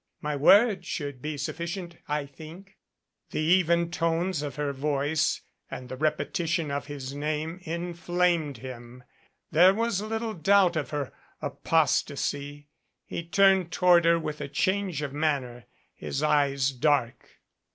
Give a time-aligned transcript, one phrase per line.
[0.19, 2.75] "My word should be sufficient, I think."
[3.29, 9.03] The even tones of her voice and the repetition of his name inflamed him.
[9.51, 12.65] There was little doubt of her apos tasy.
[13.05, 17.39] He turned toward her with a change of manner, his eyes dark.